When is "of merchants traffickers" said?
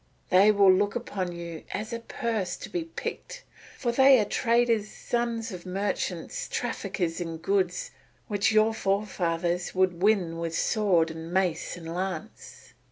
5.51-7.21